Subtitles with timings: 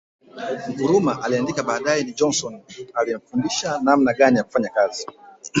[0.77, 2.61] Nkrumah aliandika baadae ni Johnson
[2.93, 5.07] aliyemfundisha namna gani ya kufanya kazi